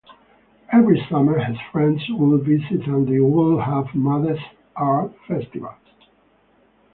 [0.73, 4.41] Every summer his friends would visit and they would have modest
[4.75, 5.77] art festivals.